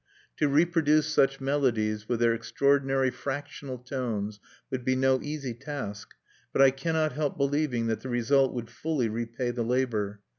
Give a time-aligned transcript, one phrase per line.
[0.37, 4.39] To reproduce such melodies, with their extraordinary fractional tones,
[4.71, 6.15] would be no easy task,
[6.51, 10.21] but I cannot help believing that the result would fully repay the labor.